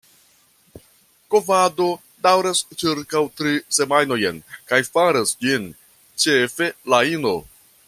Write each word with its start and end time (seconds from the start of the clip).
Kovado 1.33 1.89
daŭras 2.27 2.61
ĉirkaŭ 2.83 3.21
tri 3.41 3.53
semajnojn 3.79 4.41
kaj 4.73 4.81
faras 4.97 5.35
ĝin 5.45 5.69
ĉefe 6.25 6.73
la 6.95 7.05
ino. 7.19 7.39